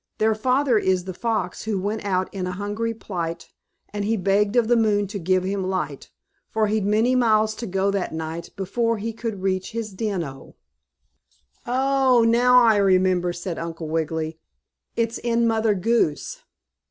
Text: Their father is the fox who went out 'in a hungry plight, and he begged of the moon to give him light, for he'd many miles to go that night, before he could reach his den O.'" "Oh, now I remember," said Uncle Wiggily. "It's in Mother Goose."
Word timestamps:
Their 0.17 0.33
father 0.33 0.79
is 0.79 1.03
the 1.03 1.13
fox 1.13 1.65
who 1.65 1.79
went 1.79 2.03
out 2.03 2.33
'in 2.33 2.47
a 2.47 2.53
hungry 2.53 2.91
plight, 2.91 3.49
and 3.93 4.03
he 4.03 4.17
begged 4.17 4.55
of 4.55 4.67
the 4.67 4.75
moon 4.75 5.05
to 5.05 5.19
give 5.19 5.43
him 5.43 5.63
light, 5.69 6.09
for 6.49 6.65
he'd 6.65 6.87
many 6.87 7.13
miles 7.13 7.53
to 7.57 7.67
go 7.67 7.91
that 7.91 8.11
night, 8.11 8.49
before 8.55 8.97
he 8.97 9.13
could 9.13 9.43
reach 9.43 9.73
his 9.73 9.93
den 9.93 10.23
O.'" 10.23 10.55
"Oh, 11.67 12.25
now 12.27 12.63
I 12.63 12.77
remember," 12.77 13.31
said 13.31 13.59
Uncle 13.59 13.89
Wiggily. 13.89 14.39
"It's 14.95 15.19
in 15.19 15.45
Mother 15.45 15.75
Goose." 15.75 16.41